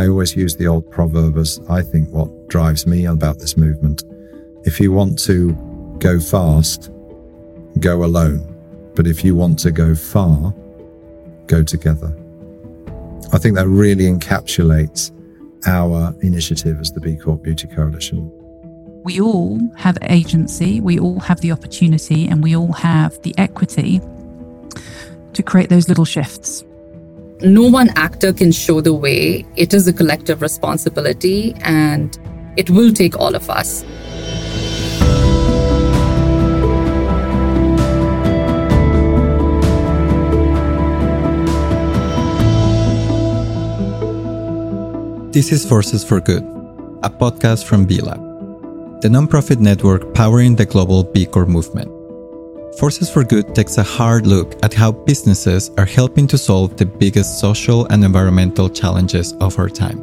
[0.00, 4.02] I always use the old proverb as I think what drives me about this movement.
[4.64, 5.52] If you want to
[5.98, 6.90] go fast,
[7.80, 8.40] go alone.
[8.94, 10.54] But if you want to go far,
[11.48, 12.16] go together.
[13.34, 15.12] I think that really encapsulates
[15.66, 18.30] our initiative as the B Corp Beauty Coalition.
[19.04, 24.00] We all have agency, we all have the opportunity, and we all have the equity
[25.34, 26.64] to create those little shifts.
[27.42, 29.46] No one actor can show the way.
[29.56, 32.18] It is a collective responsibility, and
[32.58, 33.82] it will take all of us.
[45.32, 46.42] This is Forces for Good,
[47.02, 48.20] a podcast from B Lab,
[49.00, 51.99] the nonprofit network powering the global B Corp movement.
[52.78, 56.86] Forces for Good takes a hard look at how businesses are helping to solve the
[56.86, 59.98] biggest social and environmental challenges of our time.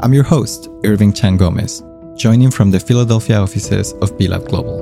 [0.00, 1.84] I'm your host, Irving Chan Gomez,
[2.16, 4.80] joining from the Philadelphia offices of B Lab Global.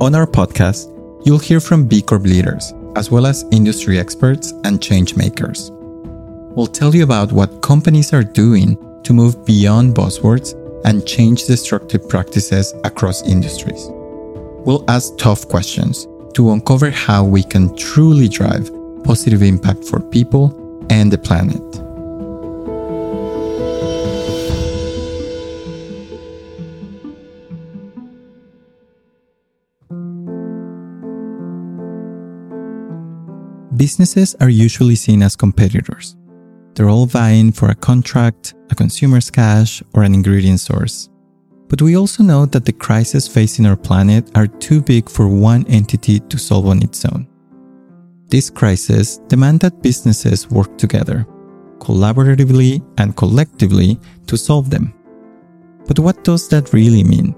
[0.00, 0.88] On our podcast,
[1.24, 5.70] you'll hear from B Corp leaders as well as industry experts and change makers.
[6.54, 12.08] We'll tell you about what companies are doing to move beyond buzzwords and change destructive
[12.08, 13.88] practices across industries.
[14.64, 18.70] We'll ask tough questions to uncover how we can truly drive
[19.04, 21.82] positive impact for people and the planet.
[33.82, 36.14] businesses are usually seen as competitors.
[36.74, 41.08] They're all vying for a contract, a consumer's cash, or an ingredient source.
[41.68, 45.64] But we also know that the crises facing our planet are too big for one
[45.68, 47.28] entity to solve on its own.
[48.28, 51.26] These crises demand that businesses work together,
[51.78, 54.92] collaboratively and collectively, to solve them.
[55.86, 57.36] But what does that really mean?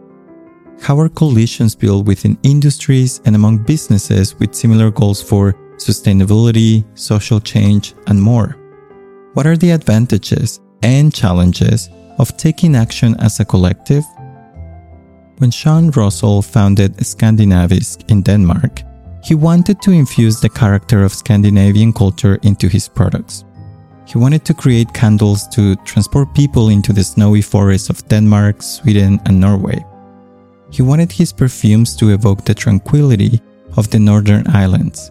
[0.81, 7.41] How are coalitions built within industries and among businesses with similar goals for sustainability, social
[7.41, 8.57] change, and more.
[9.35, 14.05] What are the advantages and challenges of taking action as a collective?
[15.39, 18.83] When Shaun Russell founded Skandinavisk in Denmark,
[19.25, 23.45] he wanted to infuse the character of Scandinavian culture into his products.
[24.07, 29.19] He wanted to create candles to transport people into the snowy forests of Denmark, Sweden,
[29.27, 29.85] and Norway.
[30.71, 33.41] He wanted his perfumes to evoke the tranquility
[33.77, 35.11] of the northern islands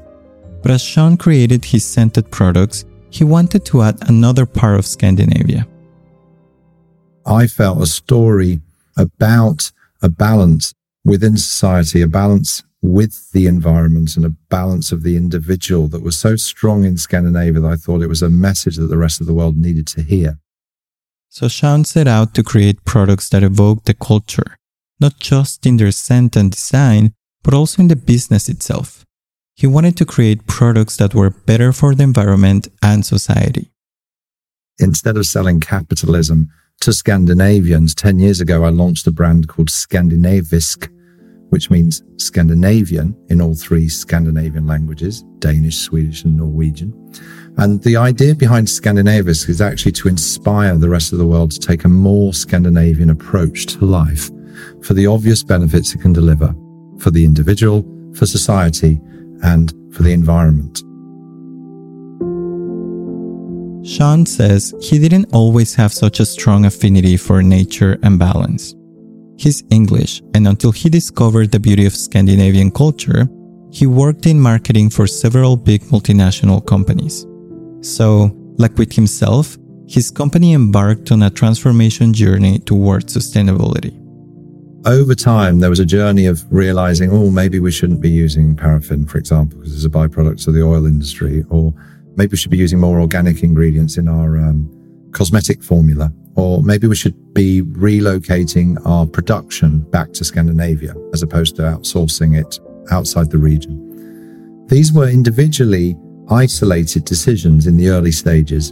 [0.63, 5.67] but as Shaun created his scented products, he wanted to add another part of Scandinavia.
[7.25, 8.59] I felt a story
[8.97, 10.73] about a balance
[11.05, 16.17] within society, a balance with the environment and a balance of the individual that was
[16.17, 19.27] so strong in Scandinavia that I thought it was a message that the rest of
[19.27, 20.39] the world needed to hear.
[21.29, 24.57] So Shaun set out to create products that evoke the culture,
[24.99, 27.13] not just in their scent and design,
[27.43, 29.02] but also in the business itself.
[29.55, 33.71] He wanted to create products that were better for the environment and society.
[34.79, 36.49] Instead of selling capitalism
[36.81, 40.89] to Scandinavians, 10 years ago, I launched a brand called Skandinavisk,
[41.49, 46.91] which means Scandinavian in all three Scandinavian languages Danish, Swedish, and Norwegian.
[47.57, 51.59] And the idea behind Skandinavisk is actually to inspire the rest of the world to
[51.59, 54.31] take a more Scandinavian approach to life
[54.81, 56.55] for the obvious benefits it can deliver
[56.97, 57.85] for the individual,
[58.15, 58.99] for society,
[59.43, 60.79] and for the environment.
[63.85, 68.73] Shaun says he didn't always have such a strong affinity for nature and balance.
[69.37, 73.27] He's English, and until he discovered the beauty of Scandinavian culture,
[73.71, 77.25] he worked in marketing for several big multinational companies.
[77.81, 84.02] So, like with himself, his company embarked on a transformation journey towards sustainability
[84.85, 89.05] over time, there was a journey of realizing, oh, maybe we shouldn't be using paraffin,
[89.05, 91.73] for example, because it's a byproduct of the oil industry, or
[92.15, 94.69] maybe we should be using more organic ingredients in our um,
[95.11, 101.55] cosmetic formula, or maybe we should be relocating our production back to Scandinavia as opposed
[101.55, 102.59] to outsourcing it
[102.91, 103.79] outside the region.
[104.67, 105.95] These were individually
[106.29, 108.71] isolated decisions in the early stages.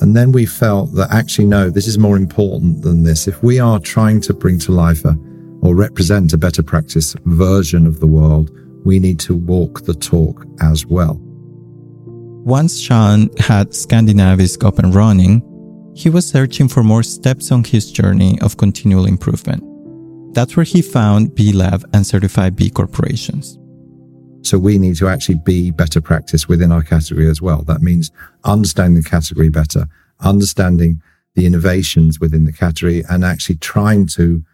[0.00, 3.28] And then we felt that actually, no, this is more important than this.
[3.28, 5.16] If we are trying to bring to life a
[5.64, 8.50] or represent a better practice version of the world,
[8.84, 11.18] we need to walk the talk as well.
[12.44, 15.42] Once Shaun had Skandinavisk up and running,
[15.96, 19.64] he was searching for more steps on his journey of continual improvement.
[20.34, 23.58] That's where he found B Lab and certified B corporations.
[24.42, 27.62] So we need to actually be better practice within our category as well.
[27.62, 28.10] That means
[28.44, 29.86] understanding the category better,
[30.20, 31.00] understanding
[31.34, 34.44] the innovations within the category and actually trying to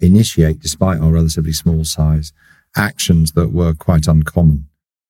[0.00, 2.32] initiate, despite our relatively small size,
[2.76, 4.66] actions that were quite uncommon.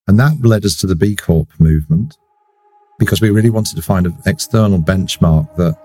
[0.07, 2.17] And that led us to the B Corp movement
[2.99, 5.77] because we really wanted to find an external benchmark that,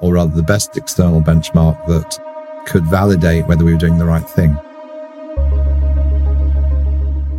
[0.00, 2.18] or rather the best external benchmark that
[2.66, 4.56] could validate whether we were doing the right thing.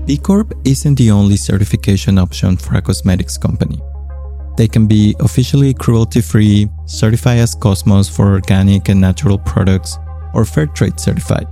[0.06, 3.80] B Corp isn't the only certification option for a cosmetics company.
[4.57, 10.00] They can be officially cruelty free, certified as Cosmos for organic and natural products,
[10.34, 11.48] or fair trade certified.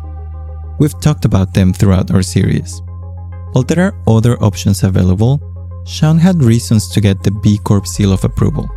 [0.79, 2.81] We've talked about them throughout our series.
[3.51, 5.41] While there are other options available,
[5.85, 8.69] Shaun had reasons to get the B Corp seal of approval.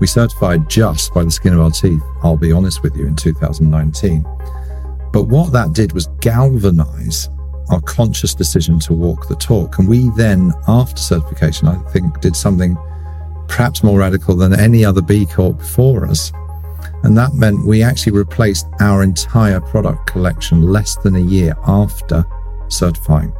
[0.00, 3.16] We certified just by the skin of our teeth, I'll be honest with you, in
[3.16, 4.22] 2019.
[5.12, 7.28] But what that did was galvanize
[7.70, 9.78] our conscious decision to walk the talk.
[9.78, 12.76] And we then, after certification, I think did something
[13.48, 16.32] perhaps more radical than any other B Corp before us.
[17.02, 22.24] And that meant we actually replaced our entire product collection less than a year after
[22.68, 23.32] certifying.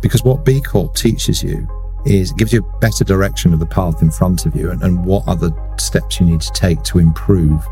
[0.00, 1.68] Because what B Corp teaches you
[2.06, 5.04] is gives you a better direction of the path in front of you and, and
[5.04, 7.66] what other steps you need to take to improve.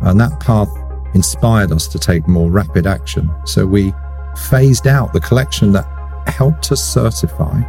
[0.00, 0.70] And that path
[1.14, 3.30] inspired us to take more rapid action.
[3.44, 3.92] So we
[4.48, 5.86] phased out the collection that
[6.28, 7.62] helped us certify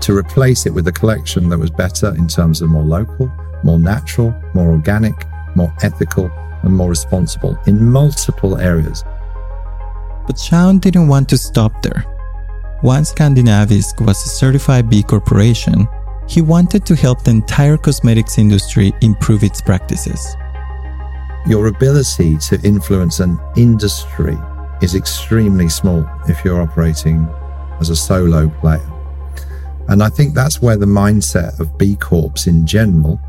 [0.00, 3.30] to replace it with a collection that was better in terms of more local,
[3.62, 5.14] more natural, more organic,
[5.54, 6.30] more ethical,
[6.62, 9.04] and more responsible in multiple areas.
[10.26, 12.04] But Shaun didn't want to stop there.
[12.82, 15.86] Once Skandinavisk was a certified B corporation,
[16.26, 20.36] he wanted to help the entire cosmetics industry improve its practices.
[21.46, 24.38] Your ability to influence an industry
[24.80, 27.28] is extremely small if you're operating
[27.80, 28.90] as a solo player.
[29.88, 33.20] And I think that's where the mindset of B Corps in general,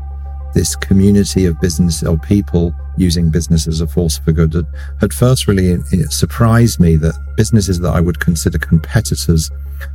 [0.56, 4.54] this community of business or people using business as a force for good,
[5.00, 9.50] had, first really surprised me that businesses that I would consider competitors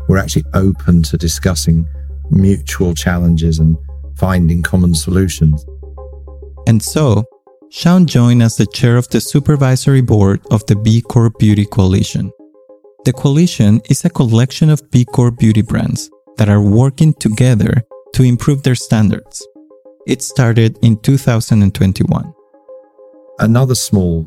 [0.08, 1.88] were actually open to discussing
[2.30, 3.76] mutual challenges and
[4.16, 5.66] finding common solutions.
[6.68, 7.24] And so,
[7.72, 12.32] Shaun joined as the chair of the supervisory board of the B Corp Beauty Coalition.
[13.06, 17.82] The coalition is a collection of B Corp beauty brands that are working together
[18.14, 19.42] to improve their standards.
[20.08, 22.34] It started in 2021.
[23.38, 24.26] Another small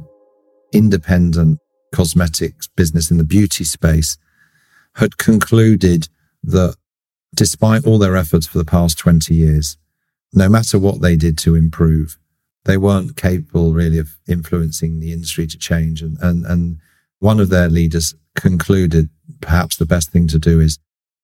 [0.73, 1.59] independent
[1.93, 4.17] cosmetics business in the beauty space
[4.97, 6.09] had concluded
[6.44, 6.76] that
[7.35, 9.76] despite all their efforts for the past 20 years,
[10.32, 12.19] no matter what they did to improve,
[12.65, 16.03] they weren't capable really of influencing the industry to change.
[16.03, 16.79] And, and, and
[17.19, 19.09] one of their leaders concluded
[19.41, 20.79] perhaps the best thing to do is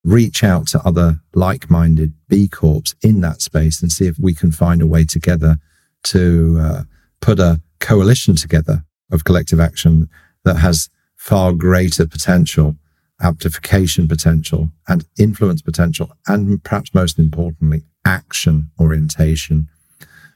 [0.05, 4.51] reach out to other like-minded B Corps in that space and see if we can
[4.51, 5.57] find a way together
[6.05, 6.83] to uh,
[7.21, 10.09] put a coalition together of collective action
[10.45, 12.77] that has far greater potential,
[13.23, 19.69] amplification potential and influence potential, and perhaps most importantly, action orientation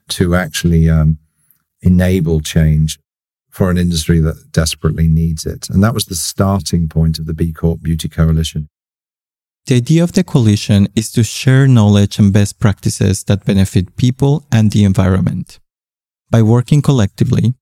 [0.09, 1.19] to actually um,
[1.81, 2.99] enable change
[3.49, 5.71] for an industry that desperately needs it.
[5.71, 8.69] And that was the starting point of the B Corp Beauty Coalition.
[9.67, 14.45] The idea of the coalition is to share knowledge and best practices that benefit people
[14.53, 15.59] and the environment.
[16.31, 17.55] By working collectively,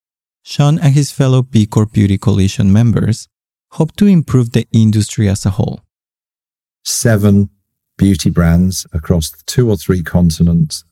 [0.43, 3.29] Shaun and his fellow B Corp Beauty Coalition members
[3.73, 5.83] hope to improve the industry as a whole.
[6.83, 7.51] Seven
[7.97, 10.85] beauty brands across two or three continents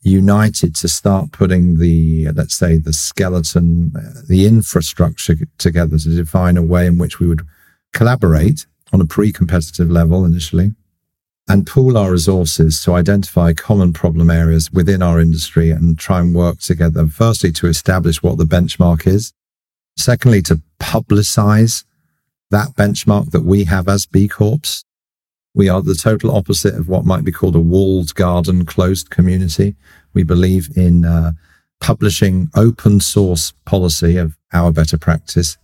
[0.00, 6.56] united to start putting the, let's say, the skeleton, uh, the infrastructure together to define
[6.56, 7.42] a way in which we would
[7.92, 10.74] collaborate on a pre competitive level initially
[11.48, 16.34] and pool our resources to identify common problem areas within our industry and try and
[16.34, 17.06] work together.
[17.06, 19.32] Firstly, to establish what the benchmark is.
[19.96, 21.84] Secondly, to publicize
[22.50, 24.84] that benchmark that we have as B Corps.
[25.54, 29.74] We are the total opposite of what might be called a walled garden closed community.
[30.12, 31.32] We believe in uh,
[31.80, 35.56] publishing open source policy of our better practice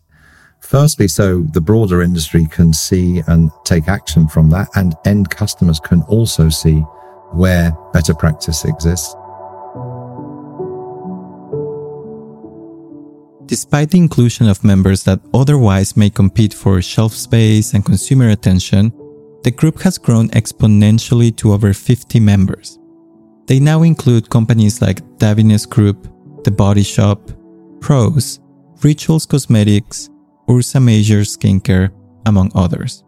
[0.62, 5.80] Firstly, so the broader industry can see and take action from that, and end customers
[5.80, 6.78] can also see
[7.32, 9.14] where better practice exists.
[13.46, 18.92] Despite the inclusion of members that otherwise may compete for shelf space and consumer attention,
[19.42, 22.78] the group has grown exponentially to over 50 members.
[23.46, 26.06] They now include companies like Davines Group,
[26.44, 27.30] The Body Shop,
[27.80, 28.38] Prose,
[28.82, 30.08] Rituals Cosmetics,
[30.50, 31.90] Ursa Major Skincare,
[32.26, 33.04] among others.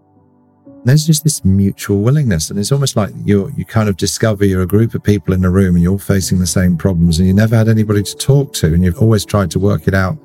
[0.85, 2.51] there's just this mutual willingness.
[2.51, 5.45] And it's almost like you you kind of discover you're a group of people in
[5.45, 8.17] a room and you're all facing the same problems and you never had anybody to
[8.17, 10.19] talk to and you've always tried to work it out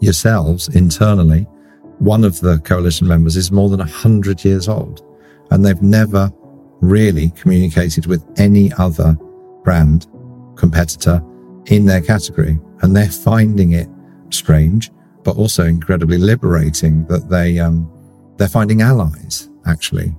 [0.00, 1.46] yourselves internally.
[1.98, 5.02] One of the coalition members is more than 100 years old
[5.52, 6.32] and they've never
[6.80, 9.16] really communicated with any other
[9.62, 10.08] brand
[10.56, 11.22] competitor
[11.66, 12.58] in their category.
[12.80, 13.88] And they're finding it
[14.30, 14.90] strange,
[15.24, 17.90] but also incredibly liberating that they, um,
[18.36, 20.14] they're finding allies actually.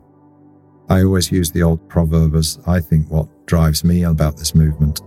[0.89, 5.01] I always use the old proverb as I think what drives me about this movement.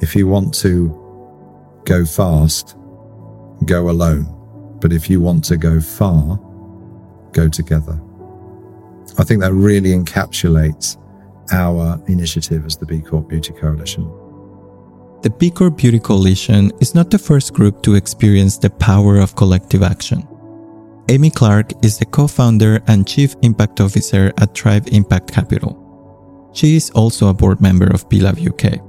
[0.00, 2.76] If you want to go fast,
[3.64, 4.34] go alone.
[4.80, 6.38] But if you want to go far,
[7.32, 8.00] go together.
[9.18, 10.96] I think that really encapsulates
[11.52, 14.04] our initiative as the B Corp Beauty Coalition.
[15.26, 19.82] B Corp Beauty Coalition is not the first group to experience the power of collective
[19.82, 20.26] action.
[21.08, 26.50] Amy Clarke is the co founder and chief impact officer at Tribe Impact Capital.
[26.52, 28.80] She is also a board member of BLab UK.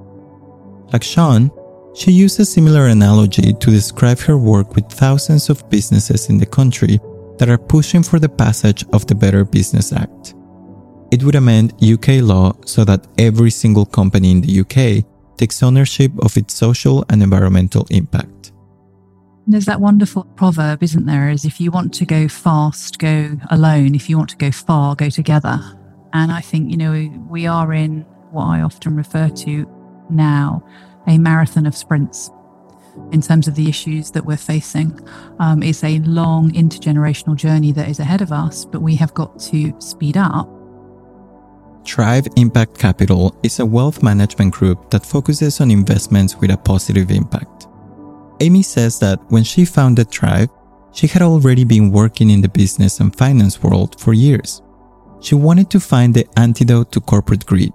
[0.93, 1.51] Like Shaun,
[1.95, 6.45] she used a similar analogy to describe her work with thousands of businesses in the
[6.45, 6.99] country
[7.37, 10.35] that are pushing for the passage of the Better Business Act.
[11.11, 15.05] It would amend UK law so that every single company in the UK
[15.39, 18.51] takes ownership of its social and environmental impact.
[19.47, 21.29] There's that wonderful proverb, isn't there?
[21.29, 23.95] Is if you want to go fast, go alone.
[23.95, 25.59] If you want to go far, go together.
[26.13, 26.93] And I think, you know,
[27.29, 29.65] we are in what I often refer to
[30.09, 30.63] now
[31.07, 32.29] a marathon of sprints
[33.11, 34.99] in terms of the issues that we're facing.
[35.39, 39.39] Um, it's a long intergenerational journey that is ahead of us, but we have got
[39.51, 40.47] to speed up.
[41.89, 47.09] Tribe Impact Capital is a wealth management group that focuses on investments with a positive
[47.09, 47.67] impact.
[48.41, 50.51] Amy says that when she founded Tribe,
[50.93, 54.61] she had already been working in the business and finance world for years.
[55.19, 57.73] She wanted to find the antidote to corporate greed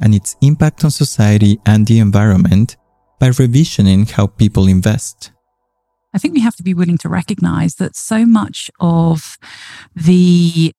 [0.00, 2.76] and its impact on society and the environment
[3.20, 5.30] by revisioning how people invest.
[6.12, 9.38] I think we have to be willing to recognize that so much of
[9.94, 10.74] the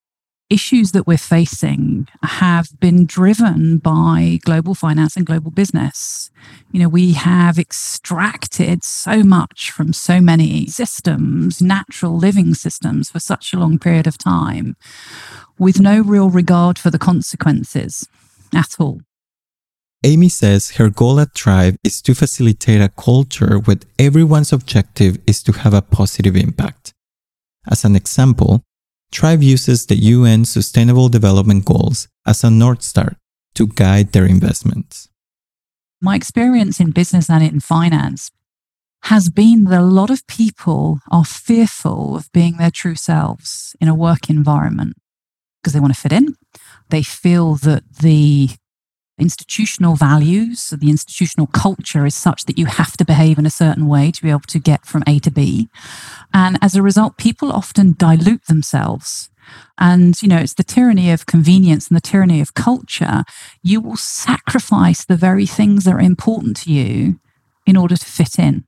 [0.50, 6.32] issues that we're facing have been driven by global finance and global business.
[6.72, 13.20] You know, we have extracted so much from so many systems, natural living systems, for
[13.20, 14.76] such a long period of time
[15.58, 18.08] with no real regard for the consequences
[18.54, 19.02] at all.
[20.06, 25.42] Amy says her goal at Tribe is to facilitate a culture where everyone's objective is
[25.44, 26.94] to have a positive impact.
[27.72, 28.62] As an example,
[29.14, 33.18] Tribe uses the UN Sustainable Development Goals as a North Star
[33.54, 35.08] to guide their investments.
[36.02, 38.32] My experience in business and in finance
[39.04, 43.88] has been that a lot of people are fearful of being their true selves in
[43.88, 44.96] a work environment
[45.62, 46.36] because they want to fit in.
[46.90, 48.50] They feel that the
[49.20, 53.52] institutional values, so the institutional culture is such that you have to behave in a
[53.52, 55.70] certain way to be able to get from A to B.
[56.34, 59.30] And as a result, people often dilute themselves.
[59.78, 63.24] And, you know, it's the tyranny of convenience and the tyranny of culture.
[63.62, 67.20] You will sacrifice the very things that are important to you
[67.66, 68.66] in order to fit in.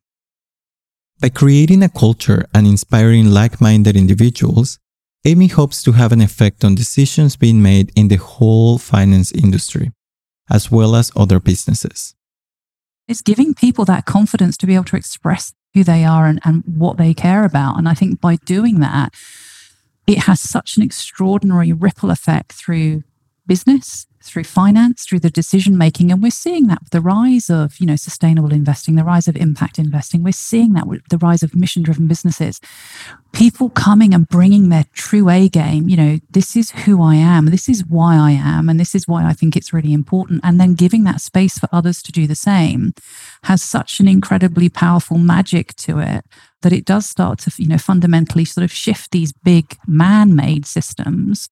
[1.22, 4.80] By creating a culture and inspiring like minded individuals,
[5.24, 9.92] Amy hopes to have an effect on decisions being made in the whole finance industry
[10.50, 12.16] as well as other businesses.
[13.08, 16.64] It's giving people that confidence to be able to express who they are and, and
[16.66, 17.78] what they care about.
[17.78, 19.14] And I think by doing that,
[20.08, 23.04] it has such an extraordinary ripple effect through
[23.48, 26.12] business through finance, through the decision making.
[26.12, 29.36] And we're seeing that with the rise of, you know, sustainable investing, the rise of
[29.36, 30.24] impact investing.
[30.24, 32.60] We're seeing that with the rise of mission driven businesses.
[33.34, 37.46] People coming and bringing their true A game, you know, this is who I am,
[37.46, 40.42] this is why I am, and this is why I think it's really important.
[40.44, 42.94] And then giving that space for others to do the same
[43.44, 46.26] has such an incredibly powerful magic to it
[46.64, 50.66] that it does start to, you know, fundamentally sort of shift these big man made
[50.66, 51.50] systems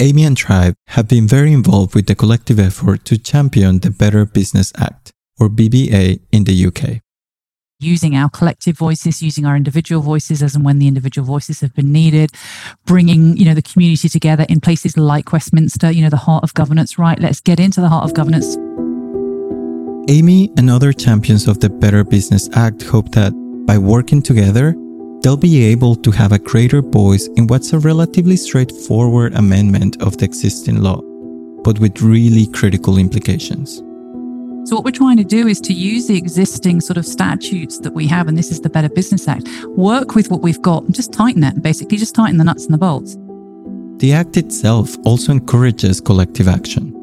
[0.00, 4.24] Amy and Tribe have been very involved with the collective effort to champion the Better
[4.24, 7.02] Business Act, or BBA, in the UK.
[7.80, 11.74] Using our collective voices, using our individual voices as and when the individual voices have
[11.74, 12.30] been needed,
[12.86, 16.54] bringing you know the community together in places like Westminster, you know the heart of
[16.54, 16.98] governance.
[16.98, 18.56] Right, let's get into the heart of governance.
[20.08, 23.32] Amy and other champions of the Better Business Act hope that
[23.66, 24.74] by working together,
[25.22, 30.16] they'll be able to have a greater voice in what's a relatively straightforward amendment of
[30.16, 31.00] the existing law,
[31.62, 33.82] but with really critical implications.
[34.64, 37.94] So, what we're trying to do is to use the existing sort of statutes that
[37.94, 40.94] we have, and this is the Better Business Act, work with what we've got and
[40.94, 43.16] just tighten it, basically, just tighten the nuts and the bolts.
[43.96, 46.99] The act itself also encourages collective action.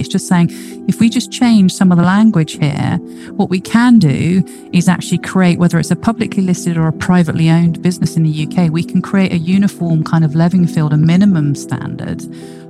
[0.00, 0.48] It's just saying
[0.88, 2.96] if we just change some of the language here,
[3.32, 4.42] what we can do
[4.72, 8.46] is actually create, whether it's a publicly listed or a privately owned business in the
[8.46, 12.22] UK, we can create a uniform kind of leveling field, a minimum standard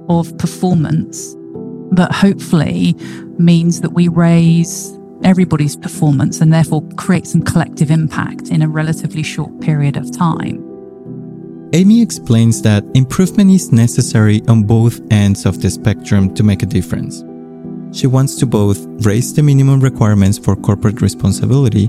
[0.09, 1.35] of performance
[1.93, 2.95] that hopefully
[3.39, 9.23] means that we raise everybody's performance and therefore create some collective impact in a relatively
[9.23, 10.70] short period of time.
[11.73, 16.67] Amy explains that improvement is necessary on both ends of the spectrum to make a
[16.67, 17.23] difference.
[17.97, 21.85] She wants to both raise the minimum requirements for corporate responsibility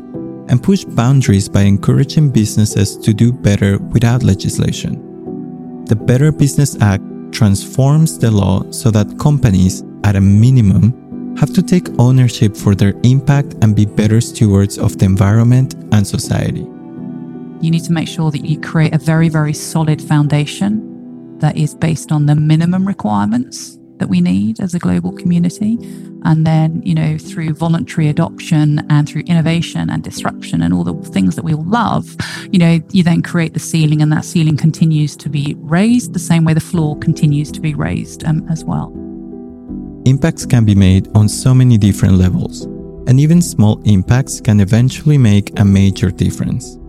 [0.50, 5.84] and push boundaries by encouraging businesses to do better without legislation.
[5.86, 11.64] The Better Business Act transforms the law so that companies, at a minimum, have to
[11.64, 16.68] take ownership for their impact and be better stewards of the environment and society
[17.62, 21.76] you need to make sure that you create a very, very solid foundation that is
[21.76, 25.78] based on the minimum requirements that we need as a global community.
[26.24, 30.96] And then, you know, through voluntary adoption and through innovation and disruption and all the
[31.12, 32.16] things that we all love,
[32.52, 36.20] you know, you then create the ceiling and that ceiling continues to be raised the
[36.20, 38.92] same way the floor continues to be raised um, as well.
[40.06, 42.64] Impacts can be made on so many different levels,
[43.08, 46.81] and even small impacts can eventually make a major difference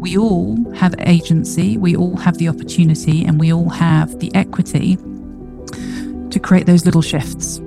[0.00, 4.96] we all have agency, we all have the opportunity, and we all have the equity
[6.30, 7.58] to create those little shifts.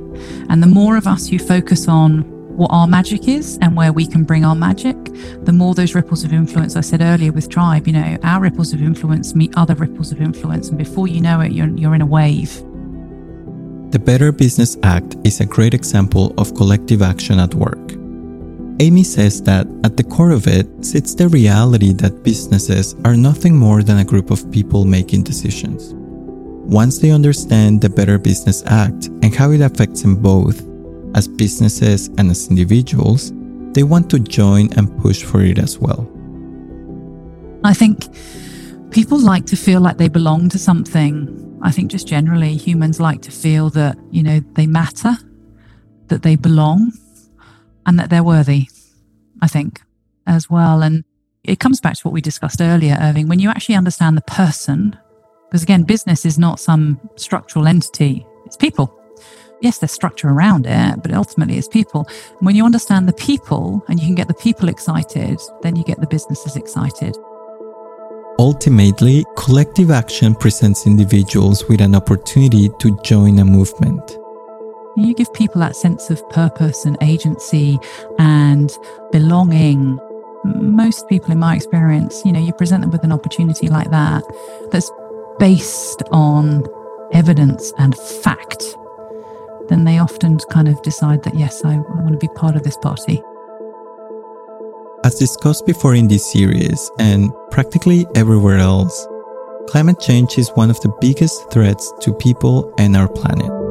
[0.49, 2.23] And the more of us who focus on
[2.57, 4.95] what our magic is and where we can bring our magic,
[5.43, 8.73] the more those ripples of influence I said earlier with Tribe, you know, our ripples
[8.73, 10.69] of influence meet other ripples of influence.
[10.69, 12.55] And before you know it, you're, you're in a wave.
[13.91, 18.02] The Better Business Act is a great example of collective action at work.
[18.79, 23.55] Amy says that at the core of it sits the reality that businesses are nothing
[23.55, 25.93] more than a group of people making decisions.
[26.65, 30.63] Once they understand the Better Business Act and how it affects them both,
[31.15, 33.31] as businesses and as individuals,
[33.73, 36.09] they want to join and push for it as well.
[37.63, 38.07] I think
[38.89, 41.59] people like to feel like they belong to something.
[41.61, 45.13] I think just generally humans like to feel that, you know, they matter,
[46.07, 46.91] that they belong
[47.85, 48.67] and that they're worthy,
[49.41, 49.81] I think,
[50.25, 50.81] as well.
[50.81, 51.03] And
[51.43, 53.27] it comes back to what we discussed earlier, Irving.
[53.27, 54.97] When you actually understand the person,
[55.49, 58.99] because again, business is not some structural entity, it's people.
[59.61, 62.05] Yes, there's structure around it, but ultimately it's people.
[62.37, 65.83] And when you understand the people and you can get the people excited, then you
[65.85, 67.15] get the businesses excited.
[68.39, 74.17] Ultimately, collective action presents individuals with an opportunity to join a movement.
[74.95, 77.79] You give people that sense of purpose and agency
[78.19, 78.71] and
[79.11, 79.99] belonging.
[80.43, 84.23] Most people, in my experience, you know, you present them with an opportunity like that
[84.71, 84.91] that's
[85.39, 86.63] based on
[87.11, 88.63] evidence and fact,
[89.69, 92.63] then they often kind of decide that, yes, I, I want to be part of
[92.63, 93.21] this party.
[95.03, 99.07] As discussed before in this series and practically everywhere else,
[99.67, 103.62] climate change is one of the biggest threats to people and our planet.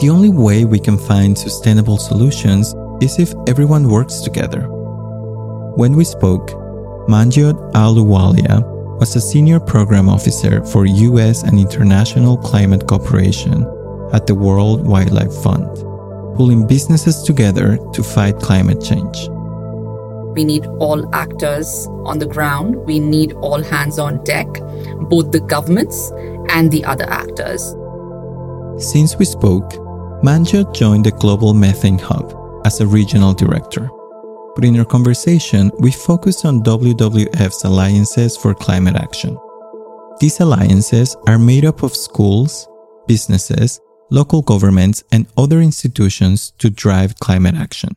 [0.00, 4.68] The only way we can find sustainable solutions is if everyone works together.
[5.76, 6.50] When we spoke,
[7.08, 8.60] Manjyot Ahluwalia
[9.00, 13.64] was a senior program officer for US and international climate cooperation
[14.12, 15.74] at the World Wildlife Fund,
[16.36, 19.16] pulling businesses together to fight climate change.
[20.36, 22.76] We need all actors on the ground.
[22.84, 24.46] We need all hands on deck,
[25.08, 26.12] both the governments
[26.50, 27.74] and the other actors.
[28.78, 29.72] Since we spoke,
[30.22, 33.90] Manjyot joined the Global Methane Hub as a regional director.
[34.54, 39.36] But in our conversation, we focused on WWF's alliances for climate action.
[40.18, 42.66] These alliances are made up of schools,
[43.06, 43.78] businesses,
[44.10, 47.90] local governments, and other institutions to drive climate action.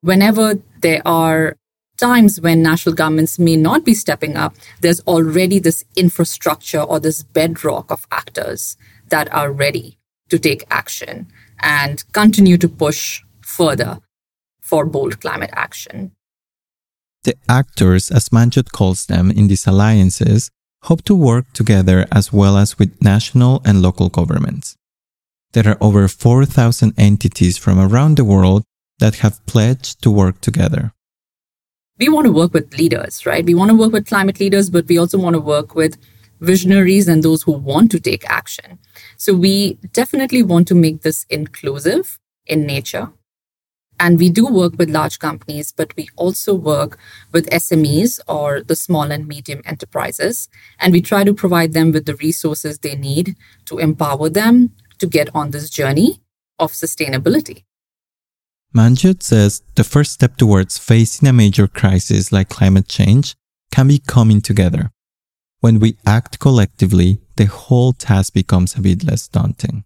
[0.00, 1.56] Whenever there are
[1.98, 7.22] times when national governments may not be stepping up, there's already this infrastructure or this
[7.22, 8.76] bedrock of actors
[9.10, 9.98] that are ready
[10.32, 11.26] to take action
[11.60, 13.98] and continue to push further
[14.62, 16.12] for bold climate action.
[17.24, 20.50] The actors, as Manjyot calls them in these alliances,
[20.84, 24.74] hope to work together as well as with national and local governments.
[25.52, 28.64] There are over 4,000 entities from around the world
[29.00, 30.92] that have pledged to work together.
[31.98, 33.44] We want to work with leaders, right?
[33.44, 35.98] We want to work with climate leaders, but we also want to work with
[36.42, 38.78] visionaries and those who want to take action.
[39.16, 43.10] So we definitely want to make this inclusive in nature.
[44.00, 46.98] And we do work with large companies, but we also work
[47.30, 50.48] with SMEs or the small and medium enterprises.
[50.80, 55.06] And we try to provide them with the resources they need to empower them to
[55.06, 56.20] get on this journey
[56.58, 57.64] of sustainability.
[58.74, 63.36] Manjyot says the first step towards facing a major crisis like climate change
[63.70, 64.91] can be coming together.
[65.62, 69.84] When we act collectively, the whole task becomes a bit less daunting.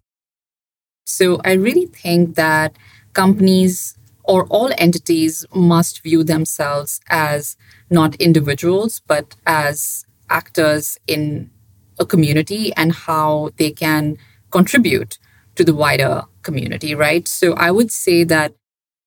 [1.05, 2.75] So I really think that
[3.13, 7.55] companies or all entities must view themselves as
[7.91, 11.51] not individuals, but as actors in
[11.99, 14.17] a community and how they can
[14.49, 15.19] contribute
[15.55, 17.27] to the wider community, right?
[17.27, 18.55] So I would say that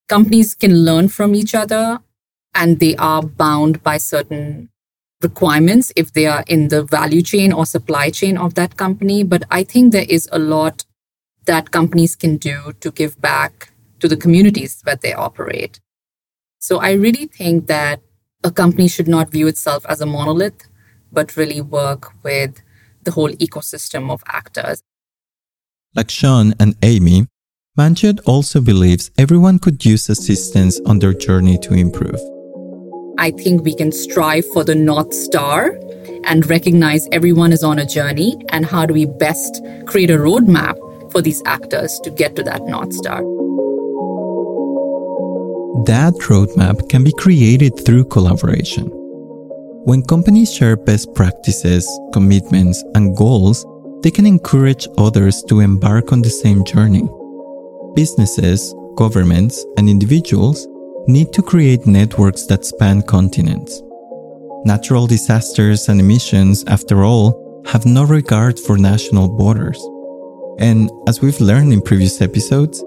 [0.08, 1.98] companies can learn from each other
[2.54, 4.69] and they are bound by certain
[5.22, 9.22] requirements if they are in the value chain or supply chain of that company.
[9.22, 10.84] But I think there is a lot
[11.46, 15.80] that companies can do to give back to the communities that they operate.
[16.58, 18.00] So I really think that
[18.44, 20.66] a company should not view itself as a monolith,
[21.12, 22.62] but really work with
[23.02, 24.82] the whole ecosystem of actors.
[25.94, 27.26] Like Shaun and Amy,
[27.78, 32.20] Manjyot also believes everyone could use assistance on their journey to improve.
[33.20, 35.78] I think we can strive for the North Star
[36.24, 40.78] and recognize everyone is on a journey and how do we best create a roadmap
[41.12, 43.20] for these actors to get to that North Star.
[45.84, 48.86] That roadmap can be created through collaboration.
[49.84, 53.66] When companies share best practices, commitments, and goals,
[54.02, 57.06] they can encourage others to embark on the same journey.
[57.94, 60.66] Businesses, governments, and individuals
[61.06, 63.82] need to create networks that span continents.
[64.64, 69.80] Natural disasters and emissions, after all, have no regard for national borders.
[70.58, 72.84] And as we've learned in previous episodes,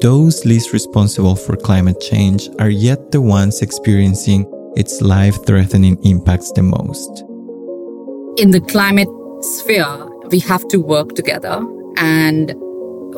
[0.00, 4.46] those least responsible for climate change are yet the ones experiencing
[4.76, 7.24] its life threatening impacts the most.
[8.38, 9.08] In the climate
[9.42, 11.62] sphere, we have to work together
[11.98, 12.54] and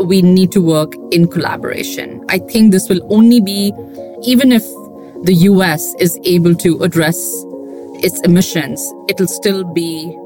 [0.01, 2.25] we need to work in collaboration.
[2.29, 3.73] I think this will only be,
[4.23, 4.63] even if
[5.23, 7.17] the US is able to address
[8.03, 10.17] its emissions, it'll still be,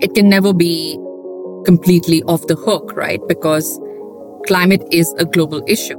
[0.00, 0.98] it can never be
[1.64, 3.20] completely off the hook, right?
[3.28, 3.78] Because
[4.46, 5.98] climate is a global issue.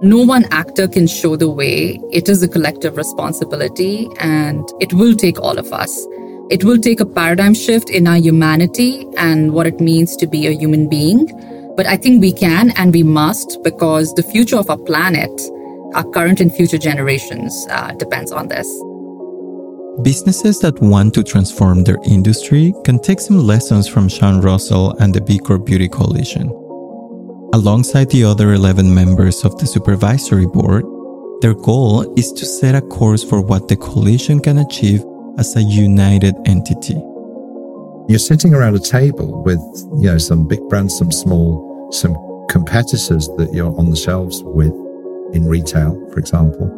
[0.00, 2.00] No one actor can show the way.
[2.12, 6.06] It is a collective responsibility and it will take all of us.
[6.50, 10.46] It will take a paradigm shift in our humanity and what it means to be
[10.46, 11.28] a human being.
[11.78, 15.30] But I think we can and we must because the future of our planet,
[15.94, 18.66] our current and future generations, uh, depends on this.
[20.02, 25.14] Businesses that want to transform their industry can take some lessons from Shaun Russell and
[25.14, 26.48] the B Corp Beauty Coalition.
[27.54, 30.82] Alongside the other 11 members of the supervisory board,
[31.42, 35.04] their goal is to set a course for what the coalition can achieve
[35.38, 37.00] as a united entity.
[38.08, 39.60] You're sitting around a table with,
[40.02, 42.16] you know, some big brands, some small, some
[42.48, 44.72] competitors that you're on the shelves with
[45.34, 46.68] in retail, for example.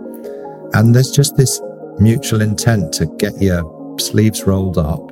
[0.74, 1.60] And there's just this
[1.98, 5.10] mutual intent to get your sleeves rolled up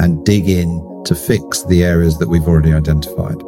[0.00, 3.38] and dig in to fix the areas that we've already identified.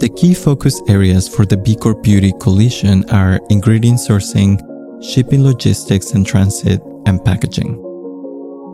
[0.00, 4.60] The key focus areas for the B Corp Beauty Coalition are ingredient sourcing,
[5.02, 7.80] shipping logistics and transit, and packaging.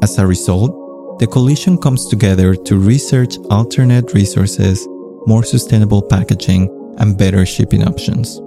[0.02, 4.88] As a result, the coalition comes together to research alternate resources,
[5.26, 8.38] more sustainable packaging, and better shipping options.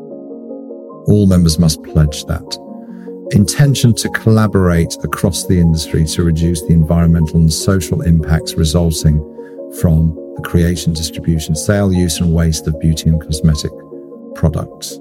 [1.08, 2.60] All members must pledge that
[3.32, 9.18] intention to collaborate across the industry to reduce the environmental and social impacts resulting
[9.80, 13.72] from the creation, distribution, sale, use, and waste of beauty and cosmetic
[14.36, 15.00] products.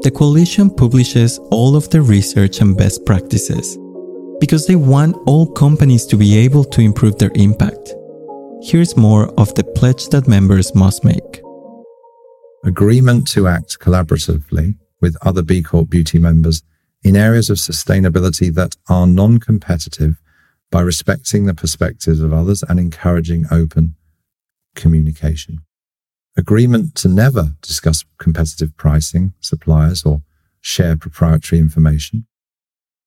[0.00, 3.78] The coalition publishes all of the research and best practices
[4.40, 7.94] because they want all companies to be able to improve their impact.
[8.66, 11.42] Here's more of the pledge that members must make.
[12.64, 16.62] Agreement to act collaboratively with other B Corp beauty members
[17.02, 20.18] in areas of sustainability that are non competitive
[20.70, 23.96] by respecting the perspectives of others and encouraging open
[24.74, 25.58] communication.
[26.34, 30.22] Agreement to never discuss competitive pricing, suppliers, or
[30.62, 32.26] share proprietary information,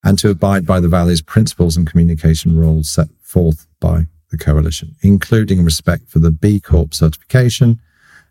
[0.04, 4.96] and to abide by the values, principles, and communication rules set forth by the coalition,
[5.02, 7.80] including respect for the B Corp certification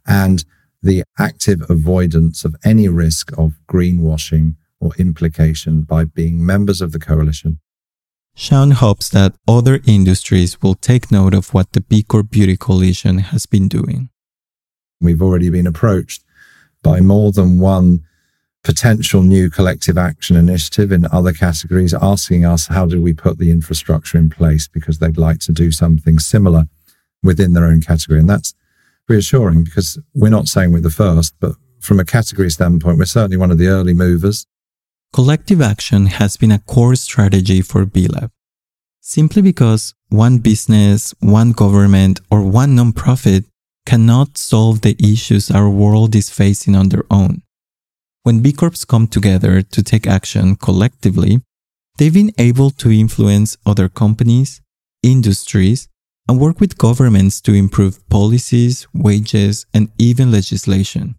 [0.06, 0.44] and
[0.82, 6.98] the active avoidance of any risk of greenwashing or implication by being members of the
[6.98, 7.58] coalition.
[8.34, 13.18] Shaun hopes that other industries will take note of what the B Corp Beauty Coalition
[13.18, 14.10] has been doing.
[15.00, 16.22] We've already been approached
[16.82, 18.04] by more than one
[18.66, 23.52] potential new collective action initiative in other categories asking us how do we put the
[23.52, 26.64] infrastructure in place because they'd like to do something similar
[27.22, 28.18] within their own category.
[28.18, 28.54] And that's
[29.08, 33.36] reassuring because we're not saying we're the first, but from a category standpoint, we're certainly
[33.36, 34.46] one of the early movers.
[35.12, 38.30] Collective action has been a core strategy for BLAB,
[39.00, 43.44] simply because one business, one government, or one nonprofit
[43.86, 47.42] cannot solve the issues our world is facing on their own.
[48.26, 51.42] When B Corps come together to take action collectively,
[51.96, 54.60] they've been able to influence other companies,
[55.00, 55.86] industries,
[56.26, 61.14] and work with governments to improve policies, wages, and even legislation.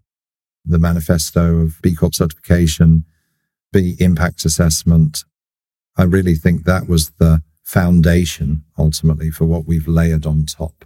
[0.66, 3.06] The manifesto of B Corp certification,
[3.72, 5.24] B impact assessment,
[5.96, 10.84] I really think that was the foundation ultimately for what we've layered on top.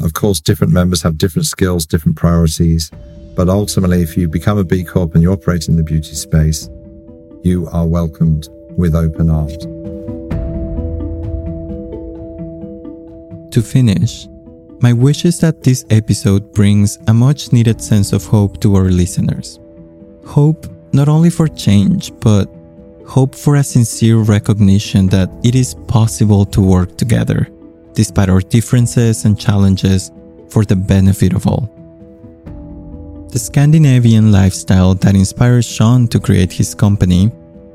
[0.00, 2.90] Of course, different members have different skills, different priorities.
[3.34, 6.70] But ultimately, if you become a B Corp and you operate in the beauty space,
[7.42, 9.64] you are welcomed with open arms.
[13.52, 14.28] To finish,
[14.80, 18.90] my wish is that this episode brings a much needed sense of hope to our
[18.90, 19.58] listeners.
[20.26, 22.48] Hope not only for change, but
[23.06, 27.48] hope for a sincere recognition that it is possible to work together,
[27.94, 30.12] despite our differences and challenges,
[30.50, 31.68] for the benefit of all.
[33.34, 37.32] The Scandinavian lifestyle that inspires Shaun to create his company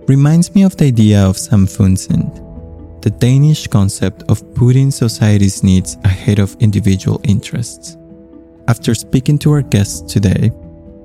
[0.08, 6.39] reminds me of the idea of samfundssind, the Danish concept of putting society's needs ahead
[6.39, 7.98] of individual interests.
[8.69, 10.54] After speaking to our guests today,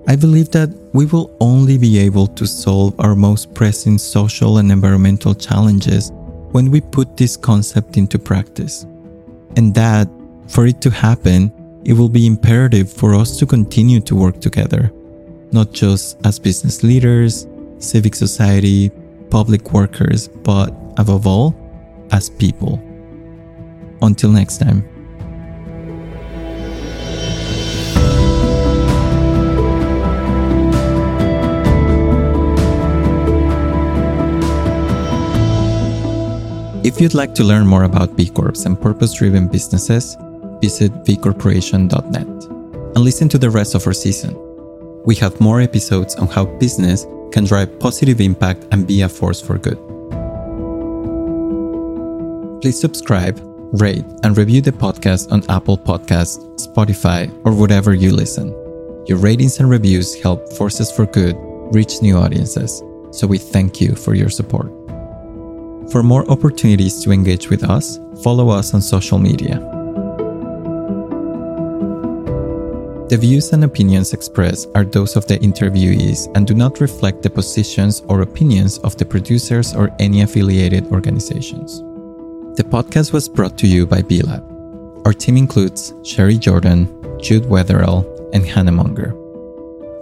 [0.07, 4.71] I believe that we will only be able to solve our most pressing social and
[4.71, 6.13] environmental challenges
[6.53, 8.87] when we put this concept into practice.
[9.57, 10.09] And that,
[10.47, 11.51] for it to happen,
[11.85, 14.91] it will be imperative for us to continue to work together,
[15.53, 17.47] not just as business leaders,
[17.79, 18.91] civic society,
[19.31, 21.55] public workers, but above all,
[22.11, 22.83] as people.
[24.01, 24.89] Until next time.
[36.83, 40.17] If you'd like to learn more about B Corps and purpose driven businesses,
[40.65, 42.29] visit bcorporation.net
[42.95, 44.33] and listen to the rest of our season.
[45.05, 49.43] We have more episodes on how business can drive positive impact and be a force
[49.43, 49.79] for good.
[52.63, 53.39] Please subscribe,
[53.85, 58.49] rate, and review the podcast on Apple Podcasts, Spotify, or whatever you listen.
[59.07, 61.37] Your ratings and reviews help Forces for Good
[61.77, 64.71] reach new audiences, so we thank you for your support.
[65.93, 69.74] For more opportunities to engage with us, follow us on social media.
[73.09, 77.29] The views and opinions expressed are those of the interviewees and do not reflect the
[77.29, 81.81] positions or opinions of the producers or any affiliated organizations.
[82.57, 85.07] The podcast was brought to you by BLAB.
[85.07, 86.89] Our team includes Sherry Jordan,
[87.21, 89.15] Jude Wetherell, and Hannah Munger.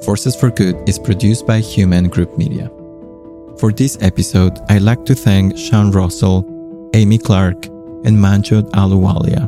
[0.04, 2.70] Forces for Good is produced by Human Group Media.
[3.58, 6.46] For this episode, I'd like to thank Shaun Russell,
[6.94, 7.66] Amy Clarke,
[8.04, 9.42] and Manjyot Ahluwalia.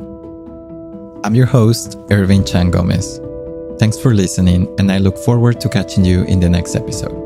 [1.24, 3.20] I'm your host, Irving Chan Gomez.
[3.78, 7.23] Thanks for listening, and I look forward to catching you in the next episode.